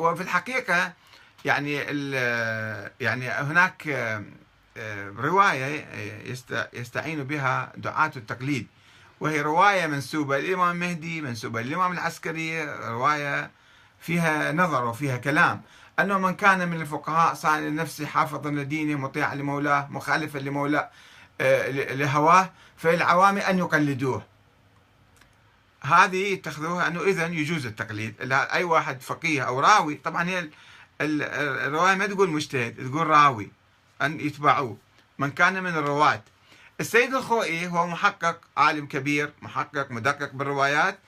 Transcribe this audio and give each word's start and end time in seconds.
وفي 0.00 0.22
الحقيقة 0.22 0.92
يعني 1.44 1.72
يعني 3.00 3.28
هناك 3.28 3.86
رواية 5.18 5.86
يستعين 6.72 7.24
بها 7.24 7.72
دعاة 7.76 8.12
التقليد. 8.16 8.66
وهي 9.20 9.40
رواية 9.40 9.86
منسوبة 9.86 10.38
للإمام 10.38 10.70
المهدي 10.70 11.20
منسوبة 11.20 11.62
للإمام 11.62 11.92
العسكري 11.92 12.64
رواية 12.64 13.50
فيها 14.00 14.52
نظر 14.52 14.84
وفيها 14.84 15.16
كلام. 15.16 15.62
أنه 16.00 16.18
من 16.18 16.34
كان 16.34 16.68
من 16.68 16.80
الفقهاء 16.80 17.34
صان 17.34 17.68
لنفسه 17.68 18.06
حافظا 18.06 18.50
لدينه 18.50 18.98
مطيعا 18.98 19.34
لمولاه 19.34 19.88
مخالفا 19.90 20.38
لمولاه 20.38 20.90
آه، 21.40 21.70
لهواه 21.70 22.50
فالعوام 22.76 23.38
أن 23.38 23.58
يقلدوه. 23.58 24.22
هذه 25.88 26.34
تأخذوها 26.34 26.86
أنه 26.86 27.02
إذا 27.02 27.26
يجوز 27.26 27.66
التقليد. 27.66 28.14
أي 28.32 28.64
واحد 28.64 29.00
فقيه 29.00 29.42
أو 29.42 29.60
راوي 29.60 29.94
طبعا 29.94 30.28
هي 30.28 30.48
الرواية 31.00 31.94
ما 31.94 32.06
تقول 32.06 32.30
مجتهد 32.30 32.90
تقول 32.90 33.06
راوي 33.06 33.50
أن 34.02 34.20
يتبعوه 34.20 34.76
من 35.18 35.30
كان 35.30 35.62
من 35.62 35.70
الرواة. 35.70 36.22
السيد 36.80 37.14
الخوئي 37.14 37.66
هو 37.66 37.86
محقق 37.86 38.40
عالم 38.56 38.86
كبير 38.86 39.32
محقق 39.42 39.90
مدقق 39.90 40.32
بالروايات 40.32 40.98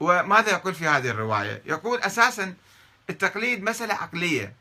وماذا 0.00 0.50
يقول 0.50 0.74
في 0.74 0.88
هذه 0.88 1.10
الرواية؟ 1.10 1.62
يقول 1.66 2.00
أساسا 2.00 2.54
التقليد 3.10 3.62
مسألة 3.62 3.94
عقلية. 3.94 4.54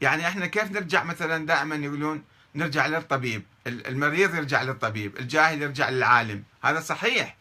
يعني 0.00 0.28
إحنا 0.28 0.46
كيف 0.46 0.72
نرجع 0.72 1.04
مثلا 1.04 1.46
دائما 1.46 1.74
يقولون 1.74 2.22
نرجع 2.54 2.86
للطبيب 2.86 3.42
المريض 3.66 4.34
يرجع 4.34 4.62
للطبيب 4.62 5.18
الجاهل 5.18 5.62
يرجع 5.62 5.88
للعالم. 5.88 6.42
هذا 6.64 6.80
صحيح. 6.80 7.36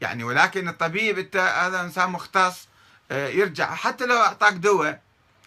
يعني 0.00 0.24
ولكن 0.24 0.68
الطبيب 0.68 1.18
انت 1.18 1.36
هذا 1.36 1.80
إنسان 1.80 2.10
مختص 2.10 2.68
آه، 3.10 3.28
يرجع. 3.28 3.74
حتى 3.74 4.06
لو 4.06 4.16
أعطاك 4.16 4.52
دواء 4.52 5.00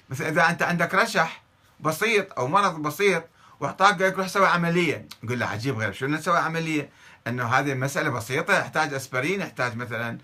مثلا 0.09 0.29
إذا 0.29 0.49
أنت 0.49 0.61
عندك 0.61 0.95
رشح 0.95 1.43
بسيط 1.79 2.39
أو 2.39 2.47
مرض 2.47 2.81
بسيط 2.81 3.23
وأعطاك 3.59 4.01
قال 4.01 4.11
لك 4.11 4.17
روح 4.17 4.27
سوي 4.27 4.47
عملية. 4.47 5.07
يقول 5.23 5.39
له 5.39 5.45
عجيب 5.45 5.77
غير 5.79 5.93
شو 5.93 6.05
نسوي 6.07 6.37
عملية؟ 6.37 6.89
إنه 7.27 7.47
هذه 7.47 7.73
مسألة 7.73 8.09
بسيطة 8.09 8.59
يحتاج 8.59 8.93
أسبرين 8.93 9.41
يحتاج 9.41 9.75
مثلا 9.75 10.17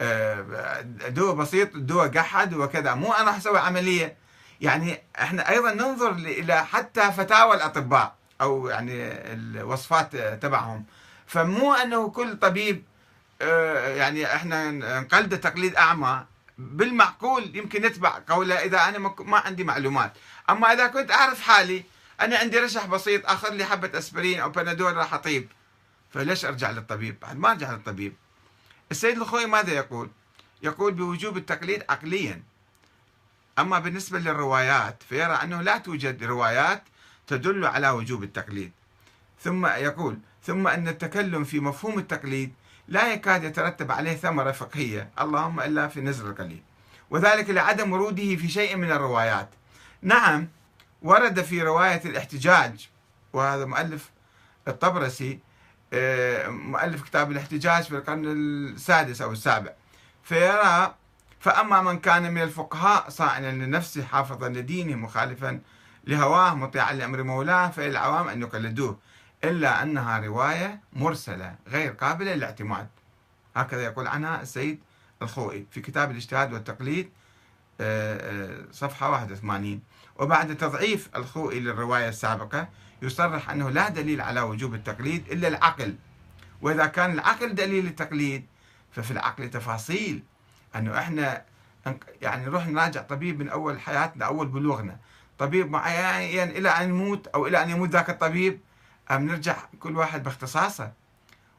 آه، 0.00 0.80
دواء 1.08 1.34
بسيط 1.34 1.76
دواء 1.76 2.08
قحد 2.08 2.54
وكذا. 2.54 2.94
مو 2.94 3.12
أنا 3.12 3.26
راح 3.26 3.36
أسوي 3.36 3.58
عملية. 3.58 4.16
يعني 4.60 5.02
إحنا 5.20 5.48
أيضا 5.48 5.74
ننظر 5.74 6.10
إلى 6.10 6.66
حتى 6.66 7.12
فتاوى 7.12 7.56
الأطباء 7.56 8.14
أو 8.40 8.68
يعني 8.68 8.92
الوصفات 9.32 10.16
تبعهم. 10.16 10.84
فمو 11.26 11.74
أنه 11.74 12.08
كل 12.08 12.36
طبيب 12.36 12.84
يعني 13.96 14.34
إحنا 14.34 14.70
نقلده 15.00 15.36
تقليد 15.36 15.76
أعمى. 15.76 16.26
بالمعقول 16.58 17.56
يمكن 17.56 17.82
نتبع 17.82 18.18
قوله 18.28 18.54
إذا 18.54 18.88
أنا 18.88 18.98
ما 19.18 19.38
عندي 19.38 19.64
معلومات. 19.64 20.12
أما 20.50 20.72
إذا 20.72 20.86
كنت 20.86 21.10
أعرف 21.10 21.40
حالي 21.40 21.84
أنا 22.20 22.38
عندي 22.38 22.58
رشح 22.58 22.86
بسيط 22.86 23.26
آخذ 23.26 23.50
لي 23.50 23.64
حبة 23.64 23.98
أسبرين 23.98 24.40
أو 24.40 24.50
بنادول 24.50 24.96
راح 24.96 25.14
أطيب. 25.14 25.48
فليش 26.10 26.44
أرجع 26.44 26.70
للطبيب؟ 26.70 27.20
بعد 27.20 27.36
ما 27.38 27.50
أرجع 27.50 27.72
للطبيب. 27.72 28.14
السيد 28.90 29.16
الخوي 29.16 29.46
ماذا 29.46 29.72
يقول؟ 29.72 30.10
يقول 30.62 30.92
بوجوب 30.92 31.36
التقليد 31.36 31.84
عقليا. 31.90 32.42
أما 33.58 33.78
بالنسبة 33.78 34.18
للروايات 34.18 35.02
فيرى 35.08 35.32
أنه 35.32 35.62
لا 35.62 35.78
توجد 35.78 36.24
روايات 36.24 36.82
تدل 37.26 37.66
على 37.66 37.90
وجوب 37.90 38.22
التقليد. 38.22 38.72
ثم 39.42 39.66
يقول 39.66 40.18
ثم 40.42 40.66
أن 40.66 40.88
التكلم 40.88 41.44
في 41.44 41.60
مفهوم 41.60 41.98
التقليد 41.98 42.54
لا 42.88 43.12
يكاد 43.12 43.44
يترتب 43.44 43.92
عليه 43.92 44.16
ثمرة 44.16 44.52
فقهية 44.52 45.10
اللهم 45.20 45.60
إلا 45.60 45.88
في 45.88 46.00
نزل 46.00 46.26
القليل. 46.26 46.62
وذلك 47.10 47.50
لعدم 47.50 47.92
وروده 47.92 48.36
في 48.36 48.48
شيء 48.48 48.76
من 48.76 48.92
الروايات. 48.92 49.48
نعم 50.02 50.48
ورد 51.02 51.42
في 51.42 51.62
رواية 51.62 52.00
الاحتجاج 52.04 52.88
وهذا 53.32 53.64
مؤلف 53.64 54.10
الطبرسي 54.68 55.38
آه، 55.92 56.48
مؤلف 56.48 57.02
كتاب 57.02 57.30
الاحتجاج 57.30 57.82
في 57.82 57.96
القرن 57.96 58.24
السادس 58.26 59.22
أو 59.22 59.32
السابع. 59.32 59.72
فيرى 60.22 60.94
فأما 61.40 61.82
من 61.82 61.98
كان 61.98 62.34
من 62.34 62.42
الفقهاء 62.42 63.08
صائنا 63.08 63.64
لنفسه 63.64 64.04
حافظا 64.04 64.48
لدينه 64.48 64.96
مخالفا 64.96 65.60
لهواه 66.06 66.54
مطيعا 66.54 66.92
لأمر 66.92 67.22
مولاه 67.22 67.68
فالعوام 67.68 68.28
أن 68.28 68.42
يقلدوه. 68.42 68.98
إلا 69.44 69.82
أنها 69.82 70.18
رواية 70.18 70.80
مرسلة 70.92 71.54
غير 71.68 71.92
قابلة 71.92 72.34
للاعتماد. 72.34 72.88
هكذا 73.56 73.82
يقول 73.82 74.06
عنها 74.06 74.42
السيد 74.42 74.80
الخوئي 75.22 75.66
في 75.70 75.80
كتاب 75.80 76.10
الاجتهاد 76.10 76.52
والتقليد 76.52 77.10
آه، 77.80 78.16
آه، 78.16 78.64
صفحة 78.72 79.10
81 79.10 79.80
وبعد 80.16 80.56
تضعيف 80.56 81.08
الخوئي 81.16 81.60
للرواية 81.60 82.08
السابقة 82.08 82.68
يصرح 83.02 83.50
أنه 83.50 83.70
لا 83.70 83.88
دليل 83.88 84.20
على 84.20 84.40
وجوب 84.40 84.74
التقليد 84.74 85.32
إلا 85.32 85.48
العقل. 85.48 85.94
وإذا 86.62 86.86
كان 86.86 87.12
العقل 87.12 87.54
دليل 87.54 87.86
التقليد 87.86 88.46
ففي 88.92 89.10
العقل 89.10 89.50
تفاصيل. 89.50 90.22
أنه 90.76 90.98
إحنا 90.98 91.44
يعني 92.22 92.44
نروح 92.44 92.66
نراجع 92.66 93.02
طبيب 93.02 93.38
من 93.38 93.48
أول 93.48 93.80
حياتنا 93.80 94.24
أول 94.24 94.46
بلوغنا. 94.46 94.98
طبيب 95.38 95.70
معين 95.70 96.48
إلى 96.48 96.68
أن 96.68 96.88
يموت 96.88 97.26
أو 97.26 97.46
إلى 97.46 97.62
أن 97.62 97.70
يموت 97.70 97.88
ذاك 97.88 98.10
الطبيب 98.10 98.60
أم 99.12 99.26
نرجع 99.26 99.56
كل 99.80 99.96
واحد 99.96 100.22
باختصاصه. 100.22 100.92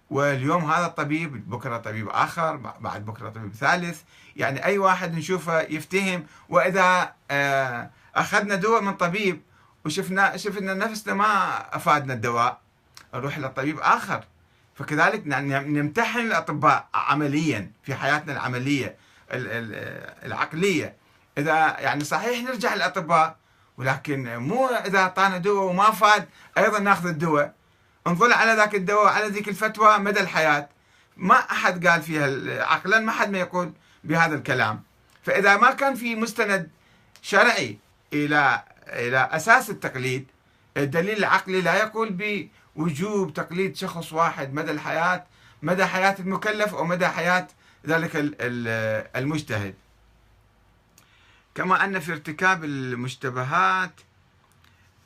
واليوم 0.10 0.72
هذا 0.72 0.86
الطبيب 0.86 1.50
بكره 1.50 1.78
طبيب 1.78 2.10
آخر 2.10 2.56
بعد 2.56 3.06
بكره 3.06 3.30
طبيب 3.30 3.54
ثالث. 3.54 4.02
يعني 4.36 4.66
أي 4.66 4.78
واحد 4.78 5.14
نشوفه 5.14 5.62
يفتهم. 5.62 6.26
وإذا 6.50 7.14
آه 7.32 7.90
أخذنا 8.16 8.56
دواء 8.56 8.82
من 8.82 8.94
طبيب 8.94 9.42
وشفنا 9.86 10.38
شفنا 10.38 10.74
نفسنا 10.74 11.14
ما 11.14 11.58
أفادنا 11.76 12.14
الدواء 12.14 12.62
نروح 13.14 13.40
لطبيب 13.40 13.80
آخر. 13.80 14.24
فكذلك 14.76 15.24
نمتحن 15.28 16.20
الأطباء 16.20 16.88
عمليا 16.94 17.72
في 17.84 17.96
حياتنا 17.96 18.34
العملية 18.34 18.98
العقلية. 19.32 20.96
إذا 21.38 21.80
يعني 21.80 22.04
صحيح 22.04 22.44
نرجع 22.44 22.76
للأطباء 22.76 23.36
ولكن 23.78 24.38
مو 24.38 24.68
إذا 24.68 25.00
أعطانا 25.00 25.38
دواء 25.38 25.64
وما 25.64 25.92
فاد 25.92 26.28
أيضا 26.58 26.80
ناخذ 26.80 27.08
الدواء. 27.08 27.54
انظر 28.08 28.34
على 28.34 28.54
ذاك 28.54 28.76
الدواء 28.76 29.08
على 29.08 29.28
ذيك 29.28 29.50
الفتوى 29.50 29.98
مدى 29.98 30.20
الحياة. 30.20 30.70
ما 31.18 31.36
أحد 31.36 31.88
قال 31.88 32.02
فيها 32.02 32.28
عقلا 32.64 33.00
ما 33.00 33.12
حد 33.12 33.32
ما 33.32 33.38
يقول 33.38 33.74
بهذا 34.04 34.36
الكلام. 34.36 34.84
فإذا 35.24 35.58
ما 35.58 35.72
كان 35.72 35.96
في 35.96 36.16
مستند 36.16 36.70
شرعي 37.22 37.78
إلى 38.14 38.64
إلى 38.88 39.30
أساس 39.32 39.70
التقليد 39.70 40.28
الدليل 40.78 41.18
العقلي 41.18 41.62
لا 41.62 41.76
يقول 41.76 42.18
بوجوب 42.76 43.34
تقليد 43.34 43.76
شخص 43.76 44.14
واحد 44.14 44.54
مدى 44.54 44.72
الحياة 44.72 45.26
مدى 45.62 45.86
حياة 45.86 46.16
المكلف 46.20 46.76
أو 46.76 46.84
مدى 46.84 47.08
حياة 47.08 47.48
ذلك 47.88 48.12
المجتهد. 49.16 49.76
كما 51.56 51.86
أن 51.86 52.00
في 52.00 52.12
ارتكاب 52.12 52.64
المشتبهات 52.64 53.92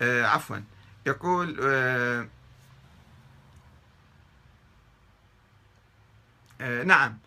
آه، 0.02 0.25
عفوا 0.25 0.58
يقول 1.06 1.58
آه، 1.62 2.28
آه، 6.62 6.84
نعم 6.84 7.18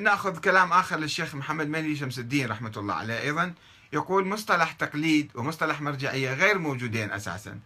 نأخذ 0.00 0.40
كلام 0.40 0.72
آخر 0.72 0.96
للشيخ 0.96 1.34
محمد 1.34 1.68
مهدي 1.68 1.96
شمس 1.96 2.18
الدين 2.18 2.50
رحمة 2.50 2.72
الله 2.76 2.94
عليه 2.94 3.20
أيضا. 3.20 3.54
يقول 3.92 4.26
مصطلح 4.26 4.72
تقليد 4.72 5.30
ومصطلح 5.34 5.80
مرجعية 5.80 6.34
غير 6.34 6.58
موجودين 6.58 7.12
أساسا. 7.12 7.60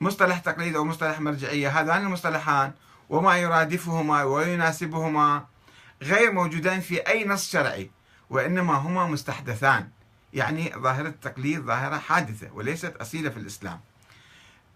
مصطلح 0.00 0.38
تقليد 0.38 0.76
ومصطلح 0.76 1.20
مرجعية 1.20 1.80
هذان 1.80 2.02
المصطلحان 2.02 2.72
وما 3.08 3.36
يرادفهما 3.36 4.22
ويناسبهما 4.22 5.46
غير 6.02 6.32
موجودين 6.32 6.80
في 6.80 6.98
أي 6.98 7.24
نص 7.24 7.50
شرعي 7.50 7.90
وإنما 8.30 8.74
هما 8.74 9.06
مستحدثان. 9.06 9.90
يعني 10.32 10.72
ظاهرة 10.78 11.08
التقليد 11.08 11.60
ظاهرة 11.60 11.98
حادثة 11.98 12.52
وليست 12.52 12.96
أصيلة 12.96 13.30
في 13.30 13.36
الإسلام. 13.36 13.80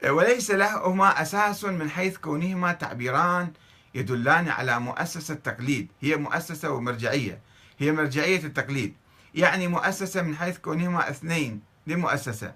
وليس 0.09 0.50
لهما 0.50 1.23
أساس 1.23 1.65
من 1.65 1.91
حيث 1.91 2.17
كونهما 2.17 2.73
تعبيران 2.73 3.53
يدلان 3.94 4.49
على 4.49 4.81
مؤسسة 4.81 5.35
التقليد 5.35 5.88
هي 6.00 6.17
مؤسسة 6.17 6.71
ومرجعية. 6.71 7.41
هي 7.79 7.93
مرجعية 7.93 8.44
التقليد. 8.44 8.94
يعني 9.35 9.69
مؤسسة 9.69 10.23
من 10.23 10.37
حيث 10.37 10.59
كونهما 10.59 11.11
اثنين 11.11 11.62
لمؤسسة. 11.87 12.55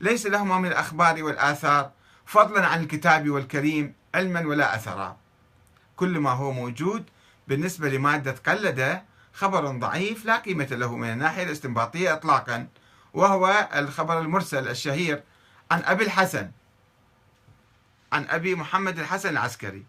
ليس 0.00 0.26
لهما 0.26 0.58
من 0.58 0.68
الأخبار 0.68 1.22
والآثار 1.22 1.90
فضلا 2.26 2.66
عن 2.66 2.82
الكتاب 2.82 3.30
والكريم 3.30 3.94
علما 4.14 4.46
ولا 4.46 4.74
أثرا. 4.74 5.16
كل 5.96 6.18
ما 6.18 6.30
هو 6.30 6.52
موجود 6.52 7.04
بالنسبة 7.48 7.88
لمادة 7.88 8.34
قلد 8.46 9.02
خبر 9.38 9.66
ضعيف 9.66 10.24
لا 10.24 10.36
قيمة 10.36 10.68
له 10.70 10.96
من 10.96 11.08
الناحية 11.08 11.42
الاستنباطية 11.42 12.12
إطلاقا 12.12 12.68
وهو 13.14 13.68
الخبر 13.74 14.20
المرسل 14.20 14.68
الشهير 14.68 15.22
عن 15.70 15.82
أبي 15.84 16.04
الحسن 16.04 16.50
عن 18.12 18.26
أبي 18.28 18.54
محمد 18.54 18.98
الحسن 18.98 19.28
العسكري 19.28 19.84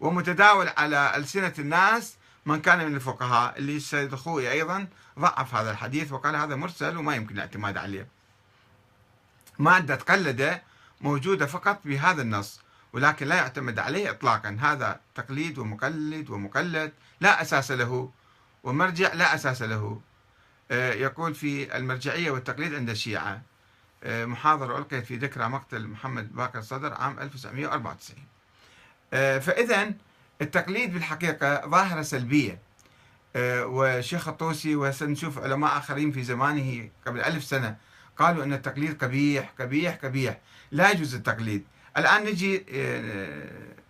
ومتداول 0.00 0.68
على 0.76 1.16
ألسنة 1.16 1.52
الناس 1.58 2.16
من 2.46 2.60
كان 2.60 2.86
من 2.88 2.94
الفقهاء 2.94 3.58
اللي 3.58 3.76
السيد 3.76 4.12
الخوي 4.12 4.50
أيضا. 4.50 4.88
ضعف 5.18 5.54
هذا 5.54 5.70
الحديث 5.70 6.12
وقال 6.12 6.36
هذا 6.36 6.56
مرسل 6.56 6.96
وما 6.96 7.14
يمكن 7.14 7.34
الاعتماد 7.34 7.76
عليه. 7.76 8.08
مادة 9.58 9.94
قلد 9.94 10.60
موجودة 11.00 11.46
فقط 11.46 11.80
بهذا 11.84 12.22
النص 12.22 12.60
ولكن 12.92 13.26
لا 13.26 13.34
يعتمد 13.34 13.78
عليه 13.78 14.10
إطلاقا. 14.10 14.58
هذا 14.60 15.00
تقليد 15.14 15.58
ومقلد 15.58 16.30
ومقلد 16.30 16.92
لا 17.20 17.42
أساس 17.42 17.70
له 17.70 18.10
ومرجع 18.64 19.14
لا 19.14 19.34
أساس 19.34 19.62
له. 19.62 20.00
آه، 20.70 20.92
يقول 20.92 21.34
في 21.34 21.76
المرجعية 21.76 22.30
والتقليد 22.30 22.74
عند 22.74 22.90
الشيعة. 22.90 23.42
آه، 24.04 24.24
محاضرة 24.24 24.78
ألقيت 24.78 25.04
في 25.04 25.16
ذكرى 25.16 25.48
مقتل 25.48 25.86
محمد 25.86 26.36
باكر 26.36 26.60
صدر 26.62 26.94
عام 26.94 27.18
1994 27.20 28.24
آه، 29.12 29.38
فإذا 29.38 29.92
التقليد 30.42 30.92
بالحقيقة 30.92 31.68
ظاهرة 31.68 32.02
سلبية. 32.02 32.58
وشيخ 33.36 34.28
الطوسي 34.28 34.76
وسنشوف 34.76 35.38
علماء 35.38 35.78
آخرين 35.78 36.12
في 36.12 36.22
زمانه 36.22 36.90
قبل 37.06 37.20
ألف 37.20 37.44
سنة 37.44 37.76
قالوا 38.16 38.44
أن 38.44 38.52
التقليد 38.52 39.04
قبيح 39.04 39.52
قبيح 39.58 39.94
قبيح. 39.94 40.38
لا 40.70 40.90
يجوز 40.90 41.14
التقليد. 41.14 41.64
الآن 41.96 42.24
نجي 42.24 42.64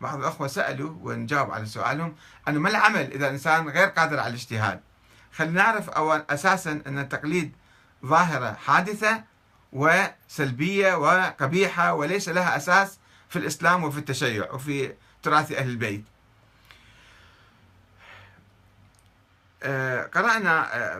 بعض 0.00 0.18
الأخوة 0.18 0.46
سألوا 0.46 0.96
ونجاوب 1.02 1.50
على 1.50 1.66
سؤالهم 1.66 2.14
أنه 2.48 2.60
ما 2.60 2.68
العمل 2.68 3.12
إذا 3.12 3.26
الإنسان 3.26 3.68
غير 3.68 3.88
قادر 3.88 4.18
على 4.18 4.28
الاجتهاد؟ 4.28 4.80
خلينا 5.32 5.62
نعرف 5.62 5.90
أول 5.90 6.24
أساسا 6.30 6.82
أن 6.86 6.98
التقليد 6.98 7.52
ظاهرة 8.06 8.52
حادثة 8.52 9.24
وسلبية 9.72 10.94
وقبيحة 10.94 11.94
وليس 11.94 12.28
لها 12.28 12.56
أساس 12.56 12.98
في 13.28 13.36
الإسلام 13.38 13.84
وفي 13.84 13.98
التشيع 13.98 14.52
وفي 14.52 14.92
تراث 15.22 15.52
أهل 15.52 15.68
البيت. 15.68 16.04
آه، 19.62 20.02
قرأنا 20.02 20.76
آه، 20.76 20.98